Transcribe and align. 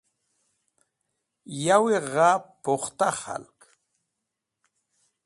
Yawi 1.65 1.95
gha 2.11 2.29
pukhta 2.63 3.09
khalg 3.21 3.59